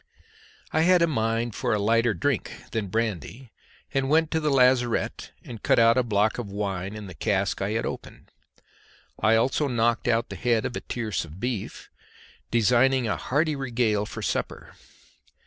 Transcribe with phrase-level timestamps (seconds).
[0.73, 3.51] I had a mind for a lighter drink than brandy,
[3.93, 7.13] and went to the lazarette and cut out a block of the wine in the
[7.13, 8.31] cask I had opened;
[9.19, 11.91] I also knocked out the head of a tierce of beef,
[12.49, 14.73] designing a hearty regale for supper.